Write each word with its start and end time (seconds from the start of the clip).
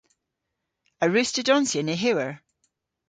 A 1.03 1.05
wruss'ta 1.07 1.41
donsya 1.47 1.81
nyhewer? 1.83 2.31